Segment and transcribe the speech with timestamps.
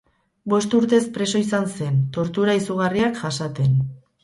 [0.53, 3.81] Bost urtez preso izan zen, tortura izugarriak jasaten.